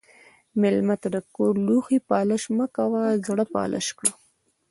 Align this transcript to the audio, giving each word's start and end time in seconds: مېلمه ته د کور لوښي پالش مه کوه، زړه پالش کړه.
مېلمه 0.61 0.95
ته 1.01 1.07
د 1.15 1.17
کور 1.35 1.53
لوښي 1.65 1.99
پالش 2.09 2.43
مه 2.57 2.65
کوه، 2.75 3.01
زړه 3.27 3.45
پالش 3.53 3.87
کړه. 3.97 4.11